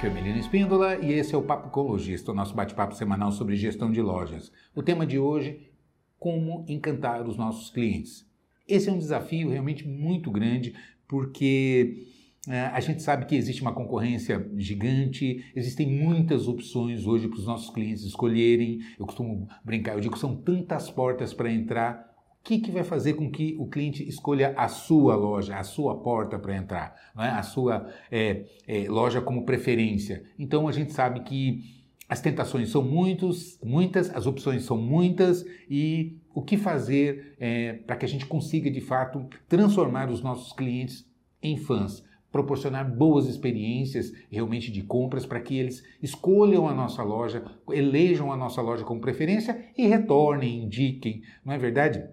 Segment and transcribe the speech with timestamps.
[0.00, 3.92] Aqui é Espíndola e esse é o Papo Ecologista, o nosso bate-papo semanal sobre gestão
[3.92, 4.50] de lojas.
[4.74, 5.70] O tema de hoje,
[6.18, 8.26] como encantar os nossos clientes.
[8.66, 10.74] Esse é um desafio realmente muito grande
[11.06, 12.06] porque
[12.48, 17.46] é, a gente sabe que existe uma concorrência gigante, existem muitas opções hoje para os
[17.46, 18.80] nossos clientes escolherem.
[18.98, 22.09] Eu costumo brincar, eu digo que são tantas portas para entrar
[22.40, 25.96] o que, que vai fazer com que o cliente escolha a sua loja, a sua
[25.98, 27.28] porta para entrar, é?
[27.28, 30.24] a sua é, é, loja como preferência.
[30.38, 36.18] Então a gente sabe que as tentações são muitos, muitas, as opções são muitas e
[36.34, 41.06] o que fazer é, para que a gente consiga de fato transformar os nossos clientes
[41.42, 47.44] em fãs proporcionar boas experiências realmente de compras para que eles escolham a nossa loja,
[47.70, 52.04] elejam a nossa loja como preferência e retornem, indiquem, não é verdade?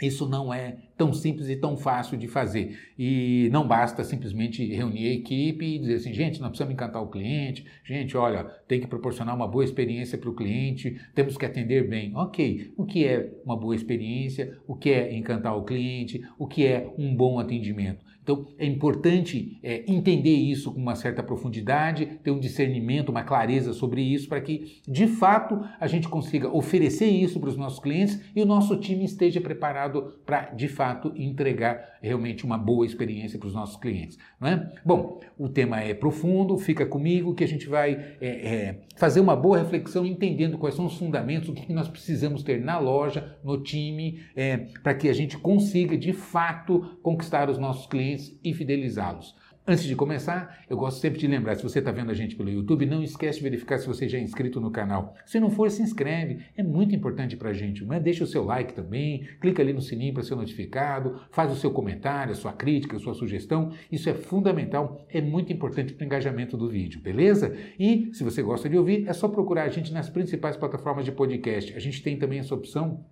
[0.00, 2.78] Isso não é tão simples e tão fácil de fazer.
[2.98, 7.08] E não basta simplesmente reunir a equipe e dizer assim, gente, nós precisamos encantar o
[7.08, 11.88] cliente, gente, olha, tem que proporcionar uma boa experiência para o cliente, temos que atender
[11.88, 12.14] bem.
[12.14, 14.58] Ok, o que é uma boa experiência?
[14.66, 16.22] O que é encantar o cliente?
[16.38, 18.04] O que é um bom atendimento?
[18.26, 23.72] Então é importante é, entender isso com uma certa profundidade, ter um discernimento, uma clareza
[23.72, 28.20] sobre isso, para que de fato a gente consiga oferecer isso para os nossos clientes
[28.34, 33.46] e o nosso time esteja preparado para de fato entregar realmente uma boa experiência para
[33.46, 34.18] os nossos clientes.
[34.40, 34.72] Não é?
[34.84, 39.36] Bom, o tema é profundo, fica comigo que a gente vai é, é, fazer uma
[39.36, 43.62] boa reflexão entendendo quais são os fundamentos, o que nós precisamos ter na loja, no
[43.62, 49.34] time, é, para que a gente consiga de fato conquistar os nossos clientes e fidelizá-los.
[49.68, 52.48] Antes de começar, eu gosto sempre de lembrar, se você está vendo a gente pelo
[52.48, 55.16] YouTube, não esquece de verificar se você já é inscrito no canal.
[55.26, 57.84] Se não for, se inscreve, é muito importante para a gente.
[57.84, 57.98] Né?
[57.98, 61.72] Deixa o seu like também, clica ali no sininho para ser notificado, faz o seu
[61.72, 63.72] comentário, a sua crítica, a sua sugestão.
[63.90, 67.52] Isso é fundamental, é muito importante para o engajamento do vídeo, beleza?
[67.76, 71.10] E se você gosta de ouvir, é só procurar a gente nas principais plataformas de
[71.10, 71.74] podcast.
[71.74, 73.04] A gente tem também essa opção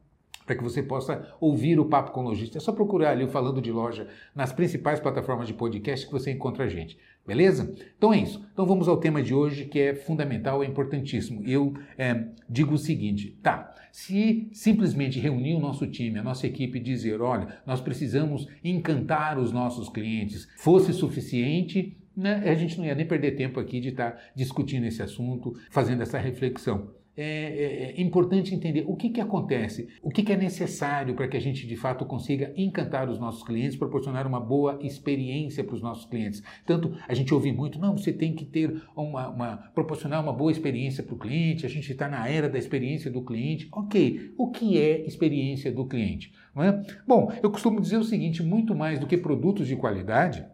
[0.44, 2.58] para que você possa ouvir o Papo com Lojista.
[2.58, 6.30] É só procurar ali o Falando de Loja nas principais plataformas de podcast que você
[6.30, 6.98] encontra a gente.
[7.26, 7.74] Beleza?
[7.96, 8.46] Então é isso.
[8.52, 11.42] Então vamos ao tema de hoje que é fundamental, é importantíssimo.
[11.46, 13.74] Eu é, digo o seguinte, tá?
[13.90, 19.38] Se simplesmente reunir o nosso time, a nossa equipe e dizer, olha, nós precisamos encantar
[19.38, 23.88] os nossos clientes, fosse suficiente, né, a gente não ia nem perder tempo aqui de
[23.88, 26.90] estar discutindo esse assunto, fazendo essa reflexão.
[27.16, 31.28] É, é, é, importante entender o que, que acontece, o que, que é necessário para
[31.28, 35.76] que a gente de fato consiga encantar os nossos clientes, proporcionar uma boa experiência para
[35.76, 36.42] os nossos clientes.
[36.66, 40.50] Tanto a gente ouve muito, não, você tem que ter uma, uma proporcionar uma boa
[40.50, 43.68] experiência para o cliente, a gente está na era da experiência do cliente.
[43.70, 46.32] Ok, o que é experiência do cliente?
[46.56, 46.82] É?
[47.06, 50.44] Bom, eu costumo dizer o seguinte: muito mais do que produtos de qualidade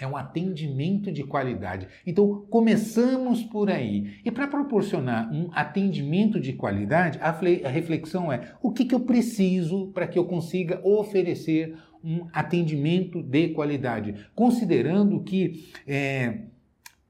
[0.00, 1.86] é um atendimento de qualidade.
[2.06, 4.14] Então, começamos por aí.
[4.24, 9.88] E para proporcionar um atendimento de qualidade, a reflexão é: o que, que eu preciso
[9.88, 14.14] para que eu consiga oferecer um atendimento de qualidade?
[14.34, 16.40] Considerando que é,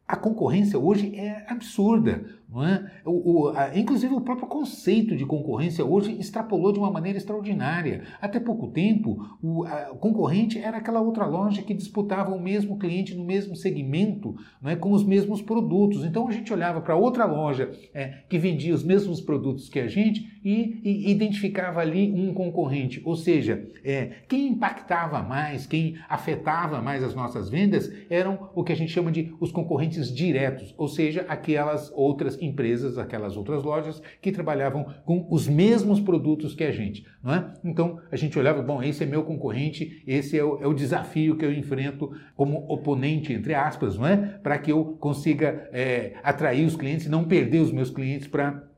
[0.07, 2.25] a concorrência hoje é absurda.
[2.53, 2.91] Não é?
[3.05, 8.03] o, o a, inclusive o próprio conceito de concorrência hoje extrapolou de uma maneira extraordinária.
[8.21, 9.65] Até pouco tempo, o
[9.97, 14.77] concorrente era aquela outra loja que disputava o mesmo cliente no mesmo segmento, não é?
[14.77, 16.05] com os mesmos produtos.
[16.05, 19.87] Então a gente olhava para outra loja é, que vendia os mesmos produtos que a
[19.87, 23.01] gente e, e identificava ali um concorrente.
[23.05, 28.73] Ou seja, é, quem impactava mais, quem afetava mais as nossas vendas eram o que
[28.73, 34.03] a gente chama de os concorrentes diretos, ou seja, aquelas outras empresas, aquelas outras lojas
[34.21, 37.05] que trabalhavam com os mesmos produtos que a gente.
[37.23, 37.53] Não é?
[37.65, 41.37] Então a gente olhava, bom, esse é meu concorrente, esse é o, é o desafio
[41.37, 44.17] que eu enfrento como oponente, entre aspas, não é?
[44.43, 48.70] para que eu consiga é, atrair os clientes e não perder os meus clientes para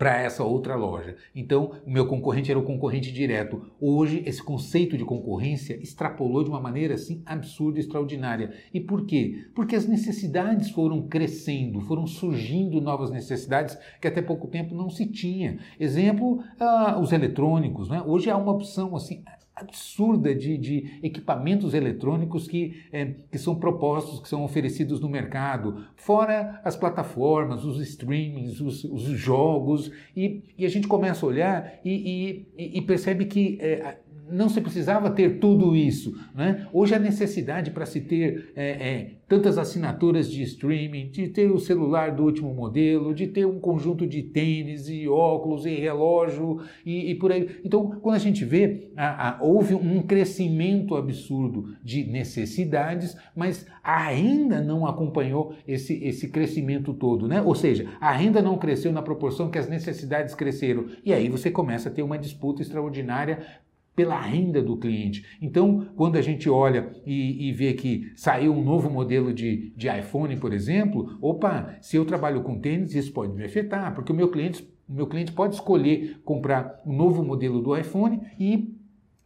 [0.00, 1.14] para essa outra loja.
[1.34, 3.70] Então, o meu concorrente era o concorrente direto.
[3.78, 8.50] Hoje, esse conceito de concorrência extrapolou de uma maneira assim absurda extraordinária.
[8.72, 9.44] E por quê?
[9.54, 15.04] Porque as necessidades foram crescendo, foram surgindo novas necessidades que até pouco tempo não se
[15.04, 15.58] tinha.
[15.78, 17.90] Exemplo, ah, os eletrônicos.
[17.90, 18.02] Né?
[18.06, 19.22] Hoje há uma opção assim
[19.60, 25.84] absurda de, de equipamentos eletrônicos que, é, que são propostos, que são oferecidos no mercado,
[25.96, 31.74] fora as plataformas, os streamings, os, os jogos, e, e, a gente começa a olhar
[31.84, 33.98] e, e, e percebe que é,
[34.30, 36.14] não se precisava ter tudo isso.
[36.34, 36.66] Né?
[36.72, 41.58] Hoje a necessidade para se ter é, é, tantas assinaturas de streaming, de ter o
[41.58, 47.10] celular do último modelo, de ter um conjunto de tênis e óculos e relógio e,
[47.10, 47.48] e por aí.
[47.64, 54.08] Então, quando a gente vê, a, a, houve um crescimento absurdo de necessidades, mas a
[54.08, 57.40] renda não acompanhou esse, esse crescimento todo, né?
[57.40, 60.86] Ou seja, a renda não cresceu na proporção que as necessidades cresceram.
[61.04, 63.60] E aí você começa a ter uma disputa extraordinária
[63.94, 65.24] pela renda do cliente.
[65.42, 69.88] Então, quando a gente olha e, e, vê que saiu um novo modelo de, de
[69.88, 74.14] iPhone, por exemplo, opa, se eu trabalho com tênis, isso pode me afetar, porque o
[74.14, 78.79] meu cliente, o meu cliente pode escolher comprar um novo modelo do iPhone e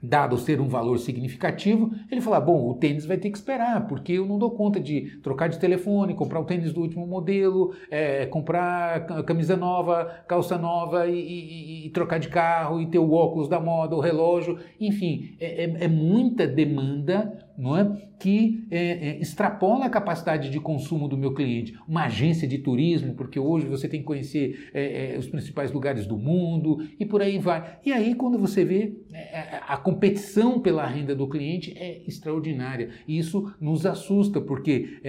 [0.05, 4.12] dado ser um valor significativo, ele fala: bom, o tênis vai ter que esperar, porque
[4.12, 8.27] eu não dou conta de trocar de telefone, comprar o tênis do último modelo, é,
[8.27, 13.49] comprar camisa nova, calça nova e, e, e, trocar de carro e ter o óculos
[13.49, 18.09] da moda, o relógio, enfim, é, é, é muita demanda não é?
[18.19, 21.75] que é, é, extrapola a capacidade de consumo do meu cliente.
[21.87, 26.06] Uma agência de turismo, porque hoje você tem que conhecer é, é os principais lugares
[26.06, 27.79] do mundo e por aí vai.
[27.85, 32.91] E aí, quando você vê, é, é, a competição pela renda do cliente é extraordinária.
[33.06, 35.00] E isso nos assusta, porque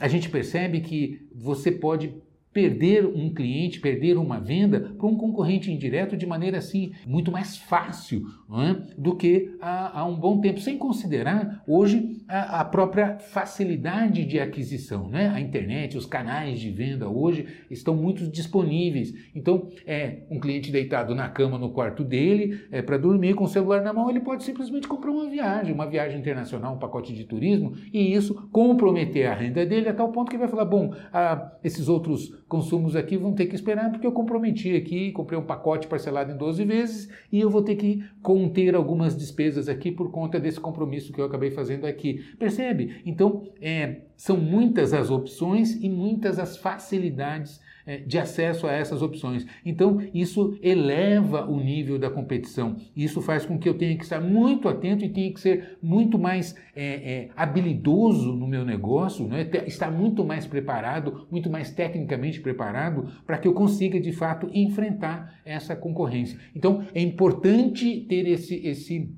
[0.00, 2.14] a gente percebe que você pode
[2.56, 7.58] perder um cliente, perder uma venda para um concorrente indireto de maneira assim muito mais
[7.58, 8.94] fácil é?
[8.96, 14.40] do que há, há, um bom tempo, sem considerar hoje a, a, própria facilidade de
[14.40, 15.08] aquisição.
[15.08, 15.28] Né?
[15.28, 19.12] A internet, os canais de venda hoje estão muito disponíveis.
[19.34, 23.48] Então, é um cliente deitado na cama no quarto dele, é, para dormir com o
[23.48, 27.24] celular na mão, ele pode simplesmente comprar uma viagem, uma viagem internacional, um pacote de
[27.24, 31.52] turismo, e isso comprometer a renda dele a tal ponto que vai falar: bom, ah,
[31.62, 35.86] esses outros consumos aqui vão ter que esperar porque eu comprometi aqui, comprei um pacote
[35.86, 40.38] parcelado em 12 vezes e eu vou ter que conter algumas despesas aqui por conta
[40.38, 42.24] desse compromisso que eu acabei fazendo aqui.
[42.38, 43.02] Percebe?
[43.04, 47.60] Então, é, são muitas as opções e muitas as facilidades
[48.06, 49.46] de acesso a essas opções.
[49.64, 52.76] Então, isso eleva o nível da competição.
[52.96, 56.18] Isso faz com que eu tenha que estar muito atento e tenha que ser muito
[56.18, 59.48] mais é, é, habilidoso no meu negócio, né?
[59.66, 65.40] estar muito mais preparado, muito mais tecnicamente preparado para que eu consiga, de fato, enfrentar
[65.44, 66.38] essa concorrência.
[66.54, 69.14] Então, é importante ter esse, esse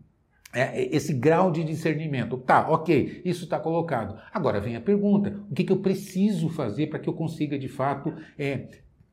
[0.53, 2.39] é, esse grau de discernimento.
[2.39, 4.19] Tá, ok, isso está colocado.
[4.33, 7.69] Agora vem a pergunta: o que, que eu preciso fazer para que eu consiga de
[7.69, 8.69] fato é,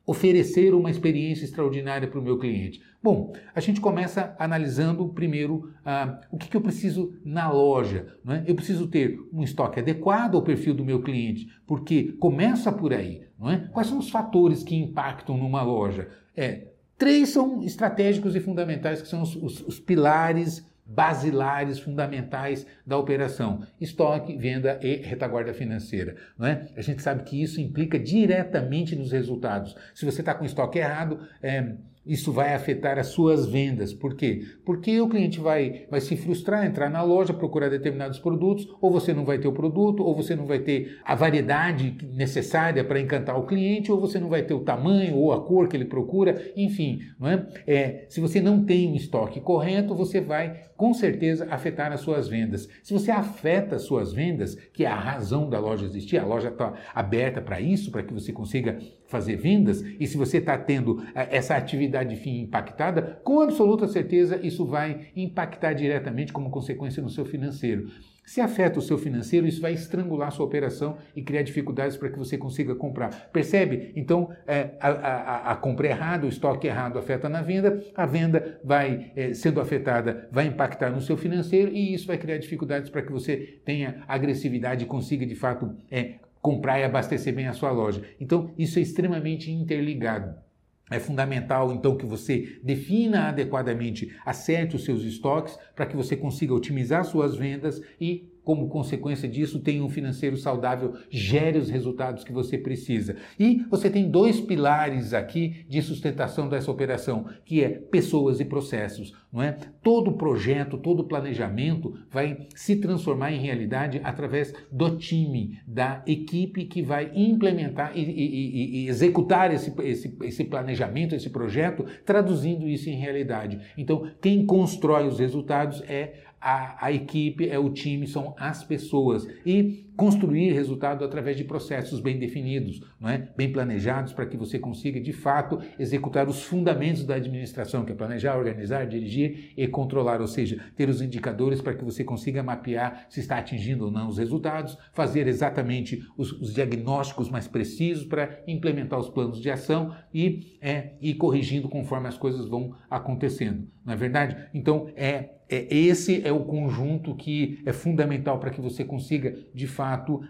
[0.06, 2.80] oferecer uma experiência extraordinária para o meu cliente?
[3.02, 8.16] Bom, a gente começa analisando primeiro ah, o que, que, eu preciso na loja.
[8.24, 8.44] Não é?
[8.46, 13.22] Eu preciso ter um estoque adequado ao perfil do meu cliente, porque começa por aí.
[13.38, 13.68] Não é?
[13.72, 16.08] Quais são os fatores que impactam numa loja?
[16.34, 22.96] É, três são estratégicos e fundamentais, que são os, os, os pilares basilares, fundamentais da
[22.96, 26.16] operação: estoque, venda e retaguarda financeira.
[26.38, 26.68] Não é?
[26.76, 29.74] A gente sabe que isso implica diretamente nos resultados.
[29.94, 31.72] Se você está com estoque errado, é,
[32.06, 33.92] isso vai afetar as suas vendas.
[33.92, 34.42] Por quê?
[34.64, 39.12] Porque o cliente vai, vai se frustrar, entrar na loja, procurar determinados produtos, ou você
[39.12, 43.36] não vai ter o produto, ou você não vai ter a variedade necessária para encantar
[43.36, 46.40] o cliente, ou você não vai ter o tamanho ou a cor que ele procura,
[46.56, 47.00] enfim.
[47.18, 47.46] Não é?
[47.66, 52.28] É, se você não tem um estoque correto, você vai com certeza afetar as suas
[52.28, 52.68] vendas.
[52.82, 56.48] Se você afeta as suas vendas, que é a razão da loja existir, a loja
[56.48, 61.02] está aberta para isso, para que você consiga fazer vendas, e se você está tendo
[61.14, 67.02] eh, essa atividade de fim impactada, com absoluta certeza isso vai impactar diretamente como consequência
[67.02, 67.88] no seu financeiro.
[68.26, 72.10] Se afeta o seu financeiro, isso vai estrangular a sua operação e criar dificuldades para
[72.10, 73.30] que você consiga comprar.
[73.32, 73.92] Percebe?
[73.94, 78.58] Então, é, a, a, a, compra errada, o estoque errado afeta na venda, a venda
[78.64, 83.02] vai é, sendo afetada, vai impactar no seu financeiro e isso vai criar dificuldades para
[83.02, 87.70] que você tenha agressividade e consiga, de fato, é, comprar e abastecer bem a sua
[87.70, 88.02] loja.
[88.20, 90.45] Então, isso é extremamente interligado.
[90.90, 96.54] É fundamental, então, que você defina adequadamente, acerte os seus estoques para que você consiga
[96.54, 102.32] otimizar suas vendas e como consequência disso, tenha um financeiro saudável, gere os resultados que
[102.32, 103.16] você precisa.
[103.36, 109.12] E você tem dois pilares aqui de sustentação dessa operação, que é pessoas e processos,
[109.32, 109.58] não é?
[109.82, 116.82] Todo projeto, todo planejamento vai se transformar em realidade através do time, da equipe que
[116.82, 122.94] vai implementar e, e, e executar esse, esse, esse planejamento, esse projeto, traduzindo isso em
[122.94, 123.58] realidade.
[123.76, 129.26] Então, quem constrói os resultados é a, a, equipe, é o time, são as pessoas.
[129.44, 133.28] E construir resultado através de processos bem definidos, não é?
[133.36, 137.94] bem planejados, para que você consiga, de fato, executar os fundamentos da administração, que é
[137.94, 143.06] planejar, organizar, dirigir e controlar, ou seja, ter os indicadores para que você consiga mapear
[143.08, 148.40] se está atingindo ou não os resultados, fazer exatamente os, os diagnósticos mais precisos para
[148.46, 153.66] implementar os planos de ação e é, ir corrigindo conforme as coisas vão acontecendo.
[153.84, 154.36] Não é verdade?
[154.52, 159.66] Então, é é, esse é o conjunto que é fundamental para que você consiga, de
[159.66, 159.85] fato,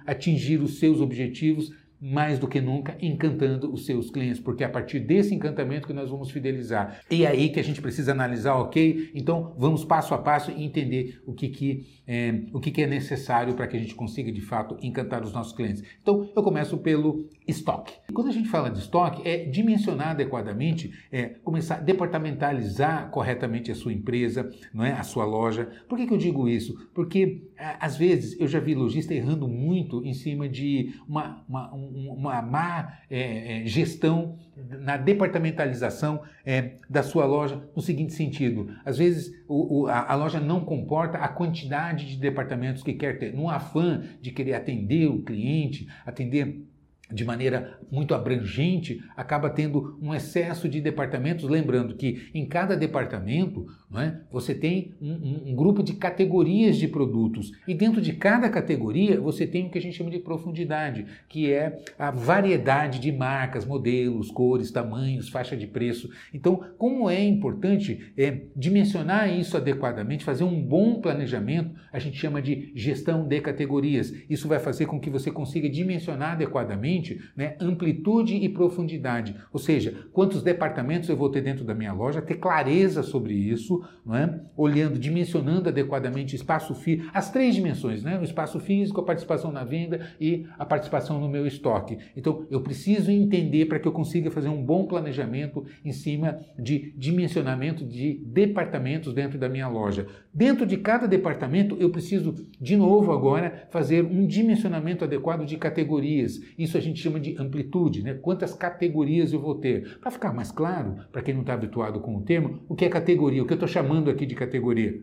[0.07, 4.71] atingir os seus objetivos mais do que nunca encantando os seus clientes, porque é a
[4.71, 7.01] partir desse encantamento que nós vamos fidelizar.
[7.11, 9.11] E é aí que a gente precisa analisar, ok?
[9.15, 12.87] Então vamos passo a passo e entender o que, que, é, o que, que é
[12.87, 15.83] necessário para que a gente consiga de fato encantar os nossos clientes.
[16.03, 17.95] Então eu começo pelo estoque.
[18.13, 23.75] Quando a gente fala de estoque, é dimensionar adequadamente, é começar a departamentalizar corretamente a
[23.75, 24.93] sua empresa, não é?
[24.93, 25.69] a sua loja.
[25.89, 26.89] Por que, que eu digo isso?
[26.95, 32.43] Porque às vezes eu já vi lojista errando muito em cima de uma, uma, uma
[32.43, 34.39] má é, é, gestão
[34.81, 40.15] na departamentalização é, da sua loja no seguinte sentido: às vezes o, o, a, a,
[40.15, 45.09] loja não comporta a quantidade de departamentos que quer ter, no afã de querer atender
[45.09, 46.67] o cliente, atender
[47.11, 51.49] de maneira muito abrangente, acaba tendo um excesso de departamentos.
[51.49, 56.89] Lembrando que em cada departamento é, você tem um, um, um, grupo de categorias de
[56.89, 61.07] produtos e dentro de cada categoria você tem o que a gente chama de profundidade,
[61.29, 66.11] que é a variedade de marcas, modelos, cores, tamanhos, faixa de preço.
[66.35, 72.43] Então, como é importante é, dimensionar isso adequadamente, fazer um bom planejamento, a gente chama
[72.43, 74.13] de gestão de categorias.
[74.29, 79.37] Isso vai fazer com que você consiga dimensionar adequadamente né, amplitude e profundidade.
[79.53, 83.77] Ou seja, quantos departamentos eu vou ter dentro da minha loja, ter clareza sobre isso,
[84.05, 84.41] não é?
[84.57, 88.19] olhando, dimensionando adequadamente o espaço físico, as três dimensões, né?
[88.19, 91.99] o espaço físico, a participação na venda e a participação no meu estoque.
[92.17, 96.93] Então, eu preciso entender para que eu consiga fazer um bom planejamento em cima de
[96.97, 100.07] dimensionamento de departamentos dentro da minha loja.
[100.37, 106.39] Dentro de cada departamento, eu preciso, de novo agora, fazer um dimensionamento adequado de categorias.
[106.59, 108.13] Isso a gente chama de amplitude, né?
[108.13, 109.99] Quantas categorias eu vou ter?
[109.99, 112.89] Para ficar mais claro, para quem não está habituado com o termo, o que é
[112.91, 113.43] categoria?
[113.43, 115.03] O que eu estou chamando aqui de categoria?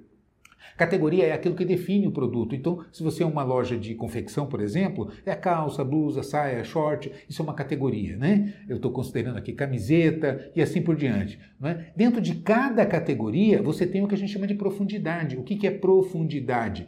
[0.78, 2.56] Categoria é aquilo que define o produto.
[2.56, 7.12] Então, se você é uma loja de confecção, por exemplo, é calça, blusa, saia, short,
[7.30, 8.54] isso é uma categoria, né?
[8.68, 11.40] Eu estou considerando aqui camiseta e assim por diante.
[11.64, 11.92] É?
[11.96, 15.38] Dentro de cada categoria, você tem o que a gente chama de profundidade.
[15.38, 16.88] O que, que é profundidade?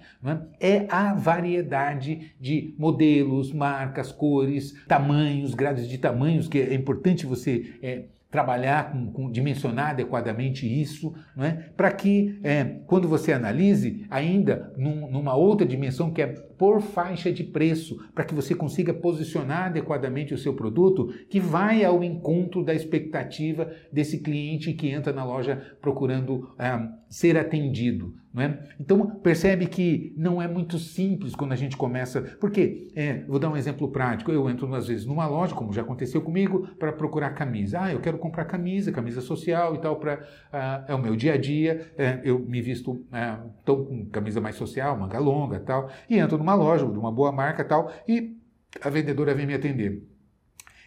[0.59, 0.75] É?
[0.75, 0.85] é?
[0.89, 8.05] a variedade de modelos, marcas, cores, tamanhos, graus de tamanhos, que é importante você é,
[8.35, 11.51] trabalhar com, com, dimensionar adequadamente isso, é?
[11.77, 16.27] para que é, quando você analise ainda num, numa outra dimensão que é
[16.57, 21.83] por faixa de preço, para que você consiga posicionar adequadamente o seu produto, que vai
[21.83, 28.13] ao encontro da expectativa desse cliente que entra na loja procurando é, ser atendido.
[28.37, 28.59] É?
[28.77, 32.21] Então percebe que não é muito simples quando a gente começa.
[32.37, 34.29] Porque, é, vou dar um exemplo prático.
[34.29, 37.79] Eu entro às vezes numa loja, como já aconteceu comigo, para procurar camisa.
[37.83, 40.21] Ah, eu quero comprar camisa, camisa social e tal, para
[40.51, 41.93] ah, é o meu dia a dia.
[41.97, 46.44] É, eu me visto é, com camisa mais social, manga longa tal, e entro numa
[46.53, 48.37] loja de uma boa marca tal, e
[48.81, 50.03] a vendedora vem me atender.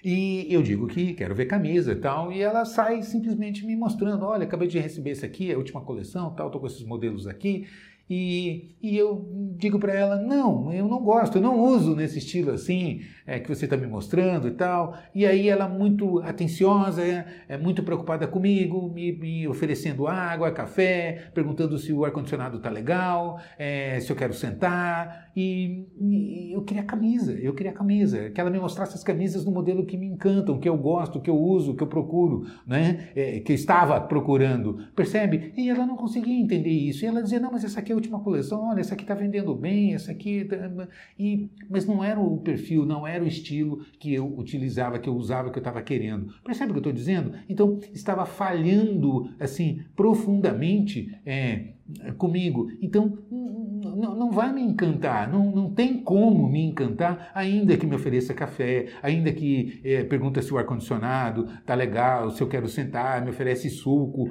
[0.04, 4.24] E eu digo que quero ver camisa e tal, e ela sai simplesmente me mostrando,
[4.24, 7.26] olha, acabei de receber esse aqui, é a última coleção, tal, tô com esses modelos
[7.26, 7.66] aqui,
[8.10, 12.52] e, e eu digo para ela: não, eu não gosto, eu não uso nesse estilo
[12.52, 14.96] assim é, que você está me mostrando e tal.
[15.14, 21.30] E aí ela, muito atenciosa, é, é muito preocupada comigo, me, me, oferecendo água, café,
[21.34, 25.28] perguntando se o ar-condicionado está legal, é, se eu quero sentar.
[25.36, 29.52] E, e, eu queria camisa, eu queria camisa, que ela me mostrasse as camisas no
[29.52, 33.10] modelo que me encantam, que eu gosto, que eu uso, que eu procuro, né?
[33.14, 34.78] É, que eu estava procurando.
[34.96, 35.52] Percebe?
[35.56, 37.04] E ela não conseguia entender isso.
[37.04, 39.54] E ela dizia: não, mas essa aqui é última coleção, olha, essa aqui está vendendo
[39.54, 40.44] bem, essa aqui.
[40.44, 40.88] Tá,
[41.18, 45.14] e, mas não era o perfil, não era o estilo que eu utilizava, que eu
[45.14, 46.32] usava, que eu estava querendo.
[46.44, 47.32] Percebe o que eu estou dizendo?
[47.48, 51.74] Então, estava falhando, assim, profundamente é,
[52.16, 52.70] comigo.
[52.80, 58.34] Então, não, vai me encantar, não, não tem como me encantar, ainda que me ofereça
[58.34, 63.30] café, ainda que é, pergunta se o ar-condicionado está legal, se eu quero sentar, me
[63.30, 64.28] oferece suco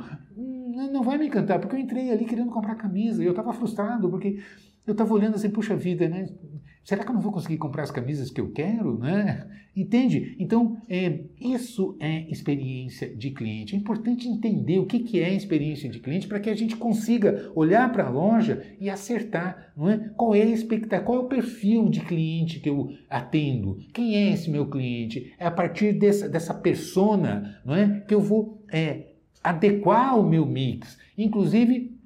[0.78, 4.10] não vai me encantar, porque eu entrei ali querendo comprar camisa e eu estava frustrado,
[4.10, 4.40] porque
[4.86, 6.30] eu estava olhando assim, puxa vida, né?
[6.88, 9.46] Será que eu não vou conseguir comprar as camisas que eu quero, né?
[9.76, 10.38] Entende?
[10.40, 13.76] Então, é, isso é experiência de cliente.
[13.76, 17.52] É importante entender o que, que é experiência de cliente para que a gente consiga
[17.54, 19.98] olhar para a loja e acertar, não é?
[20.16, 23.78] Qual é a expectativa, qual é o perfil de cliente que eu atendo?
[23.94, 25.34] Quem é esse meu cliente?
[25.38, 28.00] É a partir dessa, dessa persona, não é?
[28.08, 29.17] Que eu vou é,
[29.50, 30.98] adequar o meu mix.
[31.18, 31.97] Inclusive,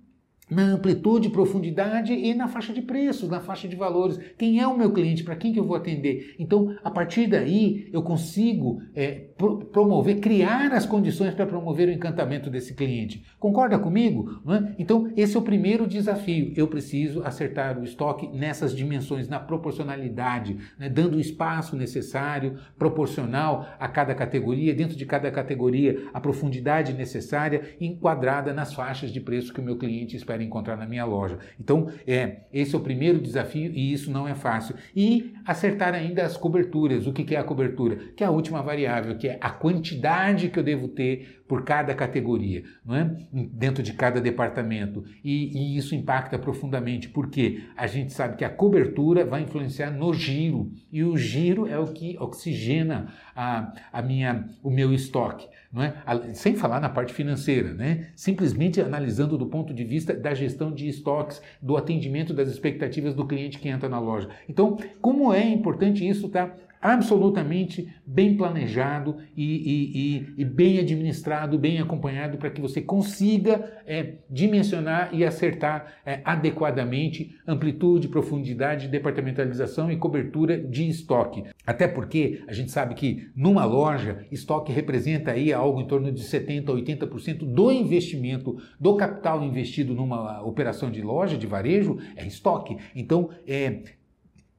[0.51, 4.19] na amplitude, profundidade e na faixa de preços, na faixa de valores.
[4.37, 5.23] Quem é o meu cliente?
[5.23, 6.35] Para quem que eu vou atender?
[6.37, 11.91] Então, a partir daí, eu consigo é, pro promover, criar as condições para promover o
[11.91, 13.23] encantamento desse cliente.
[13.39, 14.41] Concorda comigo?
[14.49, 14.75] É?
[14.77, 16.51] Então, esse é o primeiro desafio.
[16.55, 20.89] Eu preciso acertar o estoque nessas dimensões, na proporcionalidade, né?
[20.89, 27.75] dando o espaço necessário, proporcional a cada categoria, dentro de cada categoria, a profundidade necessária,
[27.79, 31.39] enquadrada nas faixas de preço que o meu cliente espera encontrar na minha loja.
[31.59, 34.75] Então, é, esse é o primeiro desafio e isso não é fácil.
[34.95, 37.07] E acertar ainda as coberturas.
[37.07, 37.97] O que é a cobertura?
[38.15, 41.93] Que é a última variável, que é a quantidade que eu devo ter por cada
[41.93, 43.13] categoria, não é?
[43.51, 45.03] dentro de cada departamento.
[45.21, 50.13] E, e isso impacta profundamente, porque a gente sabe que a cobertura vai influenciar no
[50.13, 55.45] giro, e o giro é o que oxigena a, a minha, o meu estoque.
[55.73, 55.93] Não é?
[56.33, 58.11] Sem falar na parte financeira, né?
[58.15, 63.27] simplesmente analisando do ponto de vista da gestão de estoques, do atendimento das expectativas do
[63.27, 64.29] cliente que entra na loja.
[64.47, 70.79] Então, como é importante isso estar tá absolutamente bem planejado e, e, e, e, bem
[70.79, 78.87] administrado, bem acompanhado, para que você consiga é, dimensionar e acertar é, adequadamente amplitude, profundidade,
[78.87, 81.43] departamentalização e cobertura de estoque.
[81.65, 86.23] Até porque a gente sabe que numa loja, estoque representa aí algo em torno de
[86.23, 92.25] 70% a 80% do investimento, do capital investido numa operação de loja, de varejo, é
[92.25, 92.77] estoque.
[92.95, 93.81] Então, é,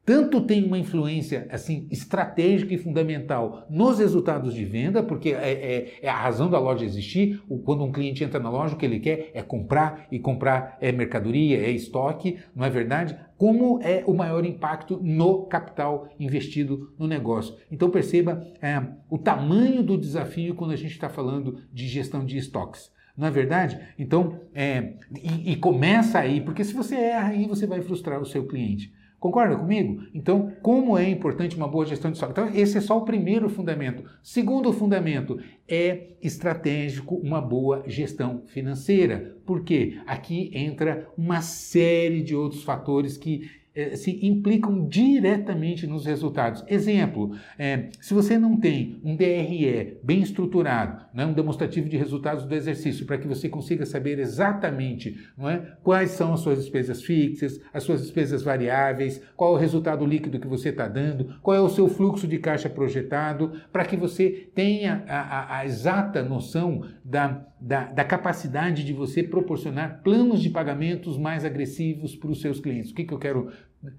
[0.04, 5.98] tanto tem uma influência assim estratégica e fundamental nos resultados de venda, porque é, é,
[6.02, 7.40] é, a razão da loja existir.
[7.64, 10.90] Quando um cliente entra na loja, o que ele quer é comprar, e comprar é
[10.90, 13.16] mercadoria, é estoque, não é verdade?
[13.36, 17.54] Como é o maior impacto no capital investido no negócio.
[17.70, 22.36] Então perceba é, o tamanho do desafio quando a gente está falando de gestão de
[22.36, 22.90] estoques.
[23.16, 23.78] Não é verdade?
[23.98, 28.26] Então, é, e, e começa aí, porque se você erra aí, você vai frustrar o
[28.26, 28.92] seu cliente.
[29.22, 30.02] Concorda comigo?
[30.12, 32.32] Então, como é importante uma boa gestão de estoque?
[32.32, 34.02] Então, esse é só o primeiro fundamento.
[34.20, 35.38] Segundo fundamento,
[35.68, 39.36] é estratégico uma boa gestão financeira.
[39.46, 40.00] Por quê?
[40.08, 43.48] Aqui entra uma série de outros fatores que
[43.96, 46.62] se implicam diretamente nos resultados.
[46.68, 52.44] Exemplo, é, se você não tem um DRE bem estruturado, né, um demonstrativo de resultados
[52.44, 57.02] do exercício, para que você consiga saber exatamente não é, quais são as suas despesas
[57.02, 61.56] fixas, as suas despesas variáveis, qual é o resultado líquido que você está dando, qual
[61.56, 66.22] é o seu fluxo de caixa projetado, para que você tenha a, a, a exata
[66.22, 72.40] noção da, da, da, capacidade de você proporcionar planos de pagamentos mais agressivos para os
[72.40, 72.92] seus clientes.
[72.92, 73.50] O que, que eu quero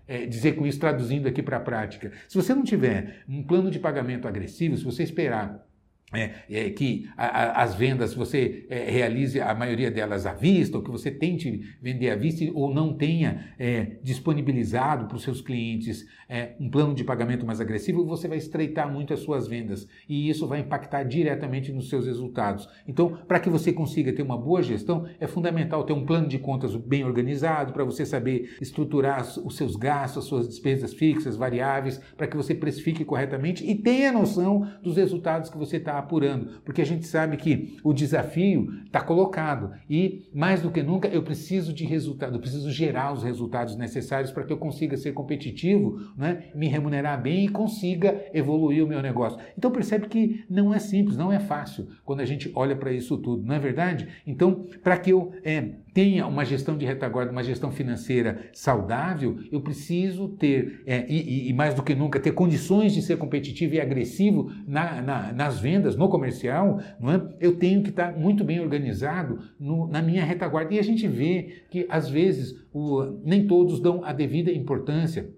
[0.08, 2.12] é, dizer com isso, traduzindo aqui para a prática.
[2.28, 5.66] Se você não tiver um plano de pagamento agressivo, se você esperar
[6.14, 10.78] é, é, que a, a, as vendas você é, realize a maioria delas à vista,
[10.78, 15.42] ou que você tente vender à vista, ou não tenha é, disponibilizado para os seus
[15.42, 19.88] clientes é, um plano de pagamento mais agressivo, você vai estreitar muito as suas vendas
[20.08, 22.68] e isso vai impactar diretamente nos seus resultados.
[22.88, 26.40] Então, para que você consiga ter uma boa gestão, é fundamental ter um plano de
[26.40, 32.00] contas bem organizado para você saber estruturar os seus gastos, as suas despesas fixas, variáveis,
[32.18, 36.82] para que você precifique corretamente e tenha noção dos resultados que você está apurando, porque
[36.82, 41.74] a gente sabe que o desafio está colocado e, mais do que nunca, eu preciso
[41.74, 46.52] de resultado, eu preciso gerar os resultados necessários para que eu consiga ser competitivo, né,
[46.54, 49.40] me remunerar bem e consiga evoluir o meu negócio.
[49.58, 53.18] Então percebe que não é simples, não é fácil quando a gente olha para isso
[53.18, 54.08] tudo, não é verdade?
[54.26, 59.62] Então, para que eu é, tenha uma gestão de retaguarda, uma gestão financeira saudável, eu
[59.62, 63.82] preciso ter, é, e, e, mais do que nunca, ter condições de ser competitivo e
[63.82, 67.22] agressivo na, na, nas vendas, no comercial, não é?
[67.40, 70.74] eu tenho que estar muito bem organizado no, na minha retaguarda.
[70.74, 75.30] E a gente vê que, às vezes, o, nem todos dão a devida importância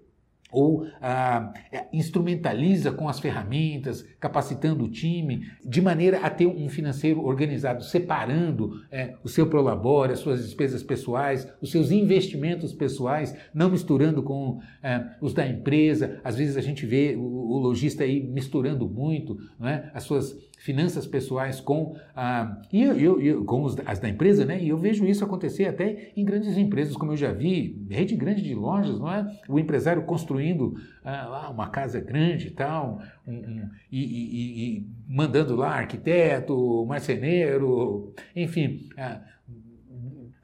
[0.50, 6.68] ou ah, é, instrumentaliza com as ferramentas, capacitando o time, de maneira a ter um
[6.68, 13.36] financeiro organizado, separando é, o seu prolabore, as suas despesas pessoais, os seus investimentos pessoais,
[13.52, 16.20] não misturando com é, os da empresa.
[16.22, 21.06] Às vezes a gente vê o, o lojista aí misturando muito é, as suas finanças
[21.06, 24.60] pessoais com, ah, e eu, eu, com os, as da empresa, né?
[24.60, 28.42] E eu vejo isso acontecer até em grandes empresas, como eu já vi, rede grande
[28.42, 29.38] de lojas, não é?
[29.48, 35.74] O empresário construindo ah, uma casa grande tal, um, um, e, e, e, mandando lá
[35.76, 38.88] arquiteto, marceneiro, enfim.
[38.96, 39.20] Ah,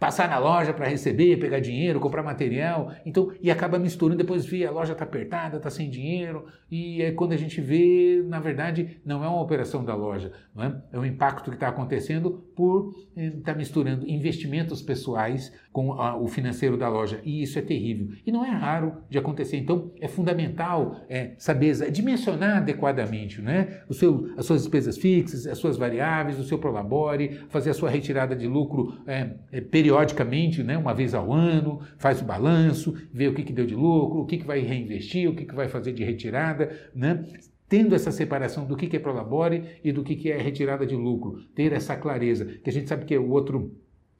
[0.02, 4.66] passar na loja para receber, pegar dinheiro, comprar material, então e acaba misturando, depois vê
[4.66, 9.00] a loja está apertada, está sem dinheiro e é quando a gente vê, na verdade,
[9.04, 10.82] não é uma operação da loja, não é?
[10.92, 16.26] é um impacto que está acontecendo por estar tá misturando investimentos pessoais com a, o
[16.26, 19.56] financeiro da loja e isso é terrível e não é raro de acontecer.
[19.56, 23.82] Então é fundamental é, saber dimensionar adequadamente, né?
[23.88, 27.88] O seu, as suas despesas fixas, as suas variáveis, o seu prolabore, fazer a sua
[27.88, 32.94] retirada de lucro é, é, periódica periodicamente, né, uma vez ao ano, faz o balanço,
[33.12, 35.54] vê o que, que deu de lucro, o que, que vai reinvestir, o que, que
[35.54, 37.22] vai fazer de retirada, né?
[37.68, 40.94] tendo essa separação do que, que é prolabore e do que, que é retirada de
[40.94, 43.74] lucro, ter essa clareza, que a gente sabe que é o outro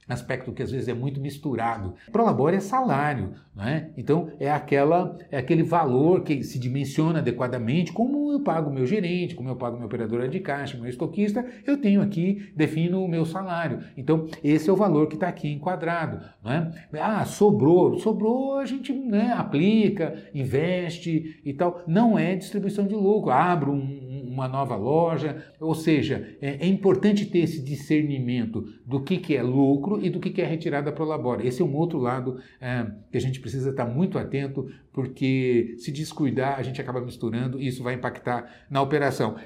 [0.08, 1.94] aspecto que às vezes é muito misturado.
[2.10, 3.90] Prolabore é salário, né?
[3.96, 9.34] então é aquela é aquele valor que se dimensiona adequadamente, como eu pago meu gerente,
[9.34, 13.24] como eu pago meu operador de caixa, meu estoquista, eu tenho aqui, defino o meu
[13.24, 13.80] salário.
[13.96, 16.24] Então esse é o valor que está aqui enquadrado.
[16.42, 16.72] Né?
[17.00, 21.82] Ah, sobrou, sobrou a gente né, aplica, investe e tal.
[21.86, 23.30] Não é distribuição de lucro.
[23.30, 24.01] Abro um,
[24.32, 25.44] uma nova loja.
[25.60, 30.18] Ou seja, é, é importante ter esse discernimento do que, que é lucro e do
[30.18, 31.46] que, que é retirada para o labore.
[31.46, 35.92] Esse é um outro lado é, que a gente precisa estar muito atento, porque se
[35.92, 39.36] descuidar, a gente acaba misturando e isso vai impactar na operação.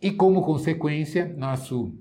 [0.00, 1.94] E como consequência, nosso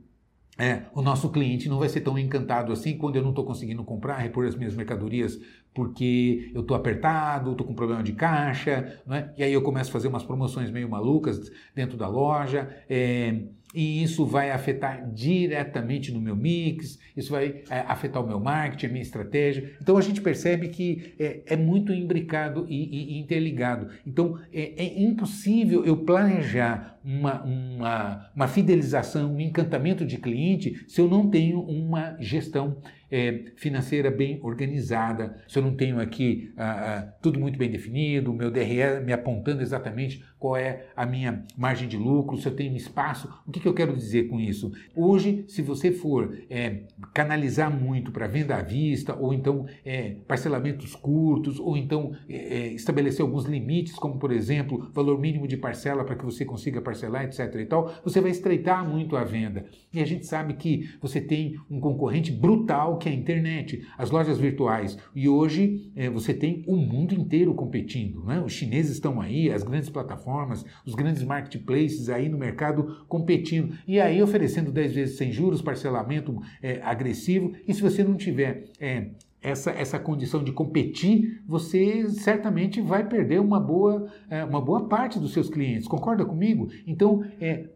[0.57, 3.83] é, o nosso cliente não vai ser tão encantado assim quando eu não estou conseguindo
[3.83, 5.39] comprar, repor as minhas mercadorias
[5.73, 9.29] porque eu estou apertado, estou com problema de caixa, é?
[9.37, 12.69] e aí eu começo a fazer umas promoções meio malucas dentro da loja.
[12.87, 13.39] É,
[13.73, 18.85] e isso vai afetar diretamente no meu mix, isso vai é, afetar o meu marketing,
[18.85, 19.75] a minha estratégia.
[19.81, 23.89] Então a gente percebe que é, é muito imbricado e, e, interligado.
[24.05, 31.01] Então é, é, impossível eu planejar uma, uma, uma fidelização, um encantamento de cliente se
[31.01, 32.77] eu não tenho uma gestão
[33.13, 38.31] é, financeira bem organizada, se eu não tenho aqui ah, ah, tudo muito bem definido,
[38.31, 42.55] o meu DRE me apontando exatamente qual é a minha margem de lucro, se eu
[42.55, 43.31] tenho espaço.
[43.45, 44.73] O que, que eu quero dizer com isso?
[44.95, 46.81] Hoje, se você for é,
[47.13, 53.45] canalizar muito para venda à vista, ou então é, parcelamentos curtos, ou então estabelecer alguns
[53.45, 57.55] limites, como por exemplo, valor mínimo de parcela para que você consiga etc.
[57.55, 59.65] e tal, você vai estreitar muito a venda.
[59.93, 64.11] E a gente sabe que você tem um concorrente brutal que é a internet, as
[64.11, 64.97] lojas virtuais.
[65.15, 68.23] E hoje é, você tem o mundo inteiro competindo.
[68.25, 68.41] Né?
[68.41, 73.75] Os chineses estão aí, as grandes plataformas, os grandes marketplaces aí no mercado competindo.
[73.87, 77.53] E aí oferecendo 10 vezes sem juros, parcelamento é, agressivo.
[77.67, 79.07] E se você não tiver é,
[79.43, 85.19] essa, essa condição de competir, você certamente vai perder uma boa, é, uma boa parte
[85.19, 85.87] dos seus clientes.
[85.87, 86.69] Concorda comigo?
[86.87, 87.67] Então, é,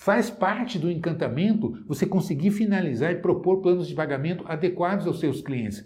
[0.00, 5.42] Faz parte do encantamento você conseguir finalizar e propor planos de pagamento adequados aos seus
[5.42, 5.84] clientes.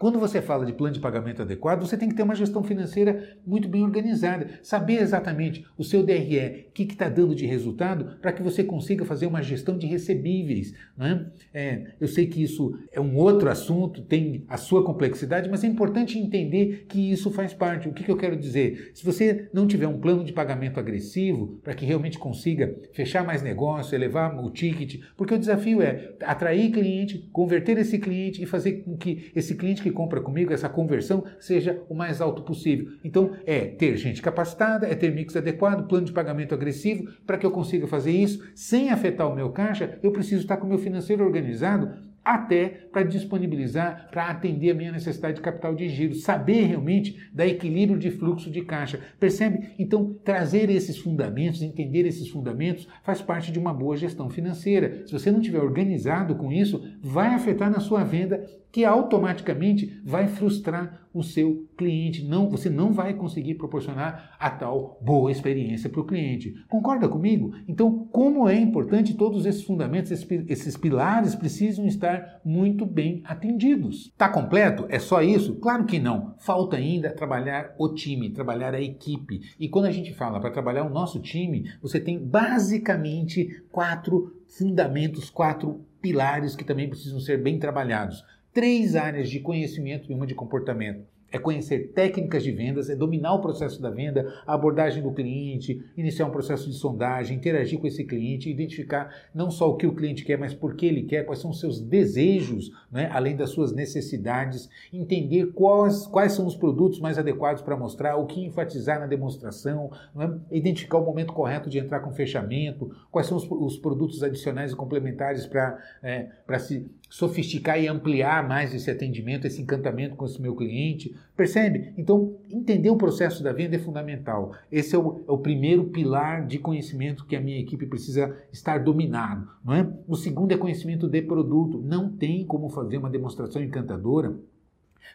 [0.00, 3.36] Quando você fala de plano de pagamento adequado, você tem que ter uma gestão financeira
[3.46, 8.32] muito bem organizada, saber exatamente o seu DRE, o que está dando de resultado, para
[8.32, 10.72] que você consiga fazer uma gestão de recebíveis.
[10.98, 11.26] É?
[11.52, 15.66] É, eu sei que isso é um outro assunto, tem a sua complexidade, mas é
[15.66, 17.86] importante entender que isso faz parte.
[17.86, 18.92] O que, que eu quero dizer?
[18.94, 23.42] Se você não tiver um plano de pagamento agressivo, para que realmente consiga fechar mais
[23.42, 28.82] negócio, elevar o ticket, porque o desafio é atrair cliente, converter esse cliente e fazer
[28.82, 32.92] com que esse cliente que que compra comigo, essa conversão seja o mais alto possível.
[33.04, 37.10] Então, é ter gente capacitada, é ter mix adequado, plano de pagamento agressivo.
[37.26, 40.66] Para que eu consiga fazer isso sem afetar o meu caixa, eu preciso estar com
[40.66, 45.88] o meu financeiro organizado até para disponibilizar, para atender a minha necessidade de capital de
[45.88, 49.00] giro, saber realmente da equilíbrio de fluxo de caixa.
[49.18, 49.70] Percebe?
[49.78, 55.02] Então, trazer esses fundamentos, entender esses fundamentos, faz parte de uma boa gestão financeira.
[55.06, 60.28] Se você não estiver organizado com isso, vai afetar na sua venda que automaticamente vai
[60.28, 62.24] frustrar o seu cliente.
[62.24, 66.54] Não, você não vai conseguir proporcionar a tal boa experiência para o cliente.
[66.68, 67.52] Concorda comigo?
[67.66, 74.06] Então, como é importante todos esses fundamentos, esses pilares precisam estar muito bem atendidos.
[74.06, 74.86] Está completo?
[74.88, 75.56] É só isso?
[75.56, 76.34] Claro que não.
[76.38, 79.40] Falta ainda trabalhar o time, trabalhar a equipe.
[79.58, 85.28] E quando a gente fala para trabalhar o nosso time, você tem basicamente quatro fundamentos,
[85.28, 90.34] quatro pilares que também precisam ser bem trabalhados três áreas de conhecimento e uma de
[90.34, 91.04] comportamento.
[91.32, 95.84] é conhecer técnicas de vendas, é dominar o processo da venda, a abordagem do cliente,
[95.96, 99.94] iniciar um processo de sondagem, interagir com esse cliente, identificar não só o que o
[99.94, 103.50] cliente quer, mas por que ele quer, quais são os seus desejos, né, além das
[103.50, 108.98] suas necessidades, entender quais, quais são os produtos mais adequados para mostrar, o que enfatizar
[108.98, 113.78] na demonstração, né, identificar o momento correto de entrar com fechamento, quais são os, os
[113.78, 120.14] produtos adicionais e complementares para é, se sofisticar e ampliar mais esse atendimento, esse encantamento
[120.14, 121.14] com esse meu cliente.
[121.36, 121.92] Percebe?
[121.98, 124.52] Então, entender o processo da venda é fundamental.
[124.70, 128.78] Esse é o, é o primeiro pilar de conhecimento que a minha equipe precisa estar
[128.78, 129.48] dominado.
[129.64, 129.92] Não é?
[130.06, 131.82] O segundo é conhecimento de produto.
[131.82, 134.38] Não tem como fazer uma demonstração encantadora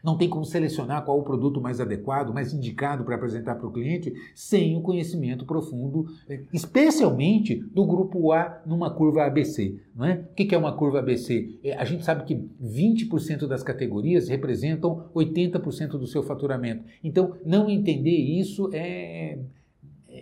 [0.04, 3.72] não tem como selecionar qual o produto mais adequado, mais indicado para apresentar para o
[3.72, 9.80] cliente, sem o conhecimento profundo, eh, especialmente do grupo A numa curva ABC.
[9.96, 10.26] Não é?
[10.32, 11.58] O que é uma curva ABC?
[11.64, 16.84] É, a gente sabe que 20% das categorias representam 80% do seu faturamento.
[17.04, 19.40] Então, não entender isso é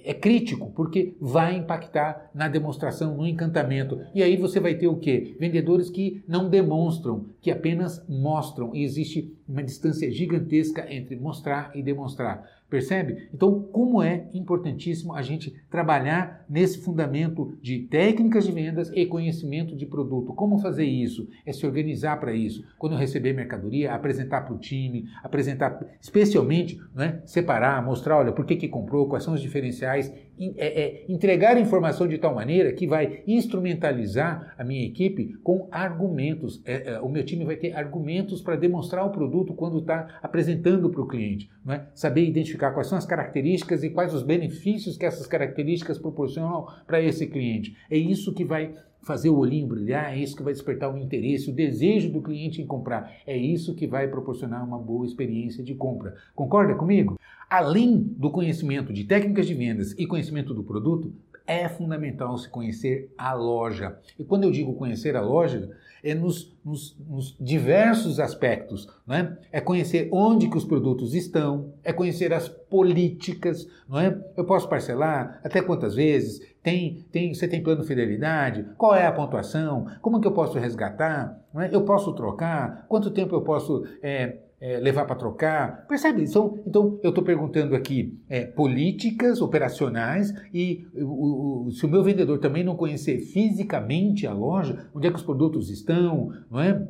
[0.03, 3.99] é crítico, porque vai impactar na demonstração, no encantamento.
[4.13, 5.35] E aí você vai ter o quê?
[5.39, 8.73] Vendedores que não demonstram, que apenas mostram.
[8.73, 12.43] E existe uma distância gigantesca entre mostrar e demonstrar.
[12.73, 13.29] Percebe?
[13.31, 19.75] Então, como é importantíssimo a gente trabalhar nesse fundamento de técnicas de vendas e conhecimento
[19.75, 20.33] de produto.
[20.33, 21.29] Como fazer isso?
[21.45, 22.65] É se organizar para isso.
[22.79, 28.55] Quando receber mercadoria, apresentar para o time, apresentar, especialmente, né, separar, mostrar, olha, por que,
[28.55, 33.23] que comprou, quais são os diferenciais é, é, entregar informação de tal maneira que vai
[33.27, 36.61] instrumentalizar a minha equipe com argumentos.
[36.65, 40.89] É, é o meu time vai ter argumentos para demonstrar o produto quando está apresentando
[40.89, 41.49] para o cliente.
[41.69, 41.81] É?
[41.93, 47.01] Saber identificar quais são as características e quais os benefícios que essas características proporcionam para
[47.01, 47.75] esse cliente.
[47.89, 51.49] É isso que vai fazer o olhinho brilhar, é isso que vai despertar o interesse,
[51.49, 53.11] o desejo do cliente em comprar.
[53.27, 56.15] É isso que vai proporcionar uma boa experiência de compra.
[56.33, 57.19] Concorda comigo?
[57.49, 61.13] Além do conhecimento de técnicas de vendas e conhecimento do produto,
[61.45, 63.97] é fundamental se conhecer a loja.
[64.17, 65.69] E quando eu digo conhecer a loja,
[66.03, 68.89] é nos, nos, nos, diversos aspectos.
[69.07, 69.37] Não é?
[69.51, 74.21] é conhecer onde que os produtos estão, é conhecer as políticas, não é?
[74.35, 76.41] Eu posso parcelar até quantas vezes?
[76.61, 78.65] Tem, tem, você tem plano de fidelidade?
[78.77, 79.87] Qual é a pontuação?
[80.01, 81.39] Como que eu posso resgatar?
[81.53, 81.69] Não é?
[81.73, 82.85] Eu posso trocar?
[82.89, 85.85] Quanto tempo eu posso é, é, levar para trocar.
[85.87, 86.23] Percebe?
[86.23, 86.57] Então,
[87.03, 92.63] eu estou perguntando aqui é, políticas operacionais e o, o, se o meu vendedor também
[92.63, 96.81] não conhecer fisicamente a loja, onde é que os produtos estão, não é?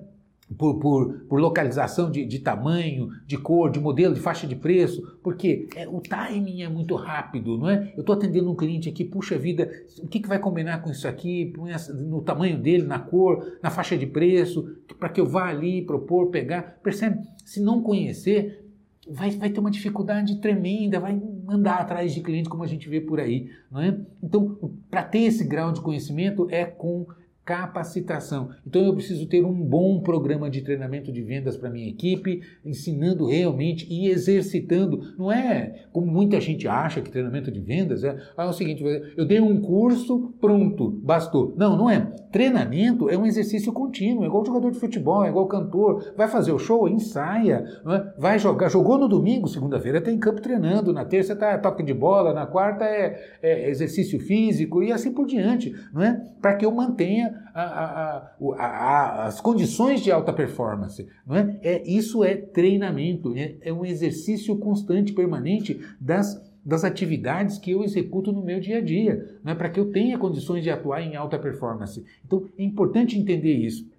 [0.58, 5.18] Por, por, por localização de, de, tamanho, de cor, de modelo, de faixa de preço,
[5.24, 7.94] porque é, o timing é muito rápido, não é?
[7.96, 11.08] Eu estou atendendo um cliente aqui, puxa vida, o que, que vai combinar com isso
[11.08, 11.54] aqui,
[11.94, 16.30] no tamanho dele, na cor, na faixa de preço, para que eu vá ali propor,
[16.30, 16.80] pegar.
[16.84, 17.20] Percebe?
[17.46, 18.64] Se não conhecer,
[19.10, 23.02] vai, vai ter uma dificuldade tremenda, vai andar atrás de cliente como a gente vê
[23.02, 23.98] por aí, não é?
[24.22, 24.58] Então,
[24.90, 27.06] para ter esse grau de conhecimento é com
[27.46, 28.50] capacitação.
[28.66, 33.28] Então eu preciso ter um bom programa de treinamento de vendas para minha equipe, ensinando
[33.28, 35.14] realmente e exercitando.
[35.18, 38.84] Não é como muita gente acha que treinamento de vendas é, é o seguinte,
[39.18, 41.54] eu dei um curso, pronto, bastou.
[41.58, 42.00] Não, não é.
[42.32, 46.14] Treinamento é um exercício contínuo, é igual jogador de futebol, é igual cantor.
[46.18, 48.20] Vai fazer o show, ensaia, é?
[48.20, 48.70] vai jogar.
[48.70, 52.46] Jogou no domingo, segunda-feira está em campo treinando, na terça está toque de bola, na
[52.46, 56.22] quarta é, é exercício físico e assim por diante, não é?
[56.42, 61.08] Para que eu mantenha a, a, a, as condições de alta performance.
[61.26, 61.60] Não é?
[61.62, 67.84] É, isso é treinamento, é, é um exercício constante, permanente das das atividades que eu
[67.84, 71.14] executo no meu dia a dia, é para que eu tenha condições de atuar em
[71.14, 72.02] alta performance.
[72.26, 73.92] Então é importante entender isso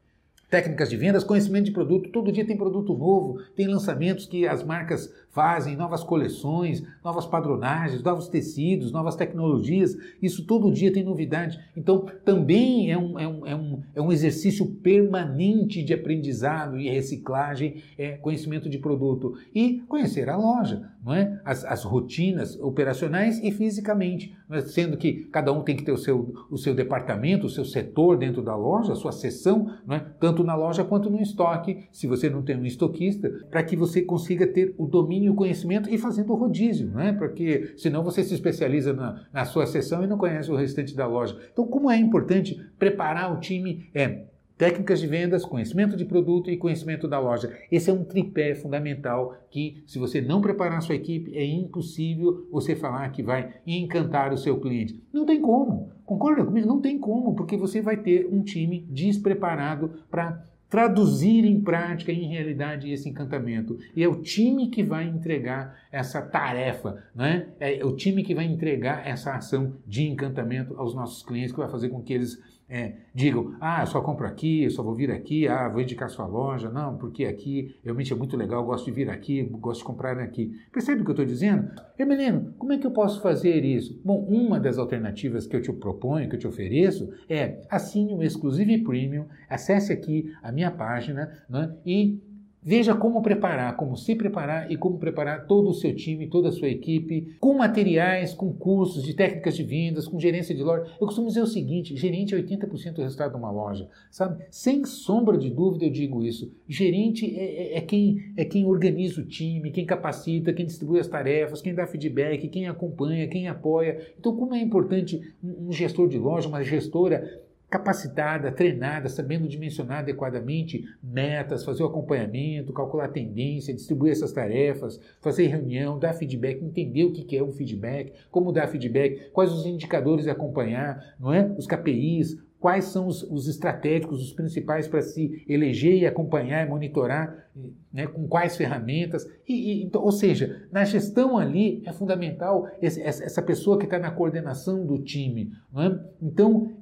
[0.55, 2.11] técnicas de vendas, conhecimento de produto.
[2.11, 8.03] Todo dia tem produto novo, tem lançamentos que as marcas fazem, novas coleções, novas padronagens,
[8.03, 9.97] novos tecidos, novas tecnologias.
[10.23, 11.59] Isso todo dia tem novidade.
[11.77, 16.89] Então, também é um, é um, é um, é um exercício permanente de aprendizado e
[16.89, 19.37] reciclagem, é conhecimento de produto.
[19.53, 21.41] E conhecer a loja, não é?
[21.45, 24.61] as, as rotinas operacionais e fisicamente, é?
[24.61, 28.17] sendo que cada um tem que ter o seu, o seu departamento, o seu setor
[28.17, 30.07] dentro da loja, a sua seção, não é?
[30.21, 34.01] tanto na loja quanto no estoque, se você não tem um estoquista, para que você
[34.01, 37.13] consiga ter o domínio o conhecimento e fazendo o rodízio, né?
[37.13, 41.07] porque senão você se especializa na, na sua sessão e não conhece o restante da
[41.07, 41.37] loja.
[41.53, 44.25] Então, como é importante preparar o time é
[44.57, 47.53] técnicas de vendas, conhecimento de produto e conhecimento da loja.
[47.71, 52.47] Esse é um tripé fundamental que, se você não preparar a sua equipe, é impossível
[52.51, 55.03] você falar que vai encantar o seu cliente.
[55.13, 55.91] Não tem como.
[56.05, 56.69] Concorda comigo?
[56.69, 62.29] Não tem como, porque você vai ter um time despreparado para traduzir em prática, em
[62.29, 63.79] realidade, esse encantamento.
[63.95, 67.47] E é o time que vai entregar essa tarefa, né?
[67.61, 71.71] é o time que vai entregar essa ação de encantamento aos nossos clientes, que vai
[71.71, 75.11] fazer com que eles é, digam, ah, eu só compro aqui, eu só vou vir
[75.11, 78.91] aqui, ah, vou indicar sua loja, não, porque aqui realmente é muito legal, gosto de
[78.91, 80.53] vir aqui, gosto de comprar aqui.
[80.73, 81.71] Percebe o que eu estou dizendo?
[81.99, 84.01] Emelino, como é que eu posso fazer isso?
[84.05, 88.23] Bom, uma das alternativas que eu te proponho, que eu te ofereço, é assine o
[88.23, 92.19] Exclusive Premium, acesse aqui a minha página né, e
[92.67, 96.53] Veja como preparar, como se preparar e como preparar todo o seu time, toda a
[96.53, 100.91] sua equipe, com materiais, com cursos de técnicas de vendas, com gerência de loja.
[100.99, 104.43] Eu costumo dizer o seguinte: gerente é 80% do resultado de uma loja, sabe?
[104.51, 106.51] Sem sombra de dúvida eu digo isso.
[106.67, 111.07] Gerente é, é, é, quem, é quem organiza o time, quem capacita, quem distribui as
[111.07, 114.01] tarefas, quem dá feedback, quem acompanha, quem apoia.
[114.19, 120.85] Então, como é importante um gestor de loja, uma gestora capacitada, treinada, sabendo dimensionar adequadamente
[121.03, 127.13] metas, fazer o acompanhamento, calcular tendência, distribuir essas tarefas, fazer reunião, dar feedback, entender o
[127.13, 131.53] que é um feedback, como dar feedback, quais os indicadores a acompanhar, não é?
[131.59, 136.71] Os KPIs, quais são os, os estratégicos, os principais para se eleger e acompanhar e
[136.71, 137.51] monitorar,
[137.93, 139.23] né, com quais ferramentas.
[139.47, 143.99] E, e, então, ou seja, na gestão ali é fundamental esse, essa pessoa que está
[143.99, 145.53] na coordenação do time.
[145.77, 145.99] É?
[146.23, 146.73] Então,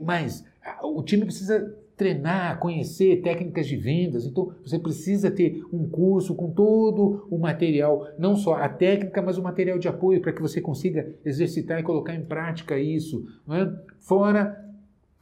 [0.00, 0.44] mas
[0.82, 4.26] o time precisa treinar, conhecer técnicas de vendas.
[4.26, 9.38] Então, você precisa ter um curso com todo o material, não só a técnica, mas
[9.38, 13.24] o material de apoio para que você consiga exercitar e colocar em prática isso.
[13.48, 13.72] É?
[14.00, 14.64] Fora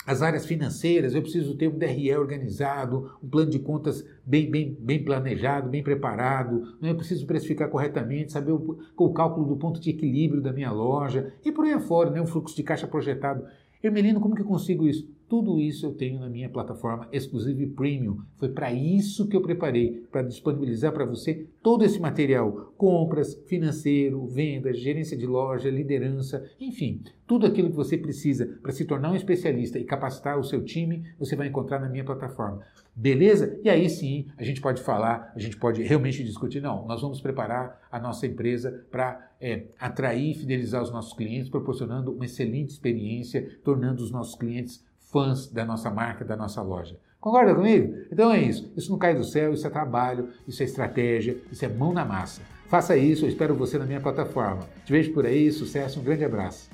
[0.04, 4.76] as áreas financeiras, eu preciso ter um DRE organizado, um plano de contas bem, bem,
[4.80, 6.90] bem planejado, bem preparado, né?
[6.90, 11.32] eu preciso precificar corretamente, saber o, o cálculo do ponto de equilíbrio da minha loja
[11.44, 12.20] e por aí afora, né?
[12.20, 13.44] um fluxo de caixa projetado.
[13.82, 15.08] Hermelino, como que eu consigo isso?
[15.32, 18.18] Tudo isso eu tenho na minha plataforma Exclusive Premium.
[18.36, 24.26] Foi para isso que eu preparei, para disponibilizar para você todo esse material: compras, financeiro,
[24.26, 29.16] vendas, gerência de loja, liderança, enfim, tudo aquilo que você precisa para se tornar um
[29.16, 32.60] especialista e capacitar o seu time, você vai encontrar na minha plataforma.
[32.94, 33.58] Beleza?
[33.64, 36.60] E aí sim a gente pode falar, a gente pode realmente discutir.
[36.60, 41.48] Não, nós vamos preparar a nossa empresa para é, atrair e fidelizar os nossos clientes,
[41.48, 46.96] proporcionando uma excelente experiência, tornando os nossos clientes fãs da nossa marca, da nossa loja.
[47.20, 47.94] Concorda comigo?
[48.10, 48.72] Então é isso.
[48.76, 52.04] Isso não cai do céu, isso é trabalho, isso é estratégia, isso é mão na
[52.04, 52.42] massa.
[52.66, 54.62] Faça isso, eu espero você na minha plataforma.
[54.84, 56.70] Te vejo por aí, sucesso, um grande abraço.